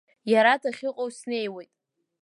[0.31, 1.71] Иара дахьыҟоу снеиуеит.